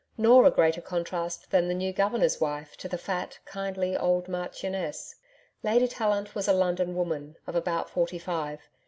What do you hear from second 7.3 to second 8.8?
of about forty five.